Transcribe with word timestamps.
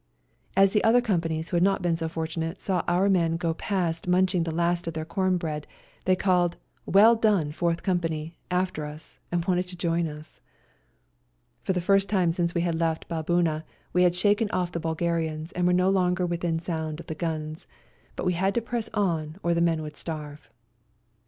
As 0.57 0.73
the 0.73 0.83
other 0.83 0.99
companies 0.99 1.49
who 1.49 1.55
had 1.57 1.61
not 1.63 1.83
been 1.83 1.95
so 1.95 2.09
fortunate 2.09 2.59
saw 2.59 2.83
our 2.87 3.07
men 3.07 3.37
go 3.37 3.53
past 3.53 4.07
munching 4.07 4.41
the 4.41 4.49
last 4.51 4.87
of 4.87 4.95
their 4.95 5.05
corn 5.05 5.33
meal 5.33 5.37
bread 5.37 5.67
they 6.05 6.15
called, 6.15 6.57
"Well 6.87 7.15
done. 7.15 7.51
Fourth 7.51 7.83
Company!" 7.83 8.35
after 8.49 8.85
us, 8.85 9.19
and 9.31 9.45
wanted 9.45 9.67
to 9.67 9.75
join 9.75 10.07
us. 10.07 10.41
For 11.61 11.73
the 11.73 11.81
first 11.85 12.09
time 12.09 12.33
since 12.33 12.55
we 12.55 12.61
had 12.61 12.73
left 12.79 13.07
Baboona 13.09 13.63
we 13.93 14.01
had 14.01 14.15
shaken 14.15 14.49
off 14.49 14.71
the 14.71 14.79
Bui 14.79 14.89
L 14.89 14.95
160 14.95 15.05
ELBASAN 15.05 15.37
garians 15.37 15.51
and 15.55 15.67
were 15.67 15.71
no 15.81 15.91
longer 15.91 16.25
within 16.25 16.57
sound 16.57 16.99
of 16.99 17.05
the 17.05 17.13
guns, 17.13 17.67
but 18.15 18.25
we 18.25 18.33
had 18.33 18.55
to 18.55 18.61
press 18.63 18.89
on 18.95 19.35
or 19.43 19.53
the 19.53 19.61
men 19.61 19.83
would 19.83 19.97
starve. 19.97 20.49